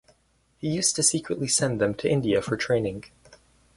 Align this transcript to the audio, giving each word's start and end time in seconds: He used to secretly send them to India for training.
He 0.57 0.67
used 0.67 0.95
to 0.95 1.03
secretly 1.03 1.47
send 1.47 1.79
them 1.79 1.93
to 1.93 2.09
India 2.09 2.41
for 2.41 2.57
training. 2.57 3.03